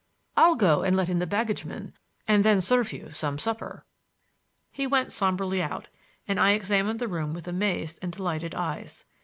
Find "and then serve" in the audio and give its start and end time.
2.27-2.91